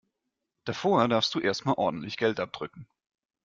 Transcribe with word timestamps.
Davor 0.65 1.07
darfst 1.07 1.35
du 1.35 1.39
erst 1.41 1.65
mal 1.65 1.75
ordentlich 1.75 2.17
Geld 2.17 2.39
abdrücken. 2.39 2.87